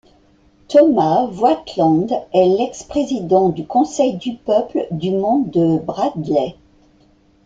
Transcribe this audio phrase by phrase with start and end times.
[0.67, 6.55] Thomas Voigtland est l'ex-président du Conseil du peuple du Monde de Bradley.